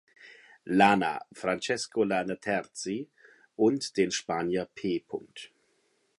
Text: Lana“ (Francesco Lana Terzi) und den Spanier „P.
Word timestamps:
Lana“ 0.77 1.19
(Francesco 1.35 2.03
Lana 2.03 2.35
Terzi) 2.37 3.07
und 3.57 3.95
den 3.97 4.09
Spanier 4.09 4.65
„P. 4.73 5.05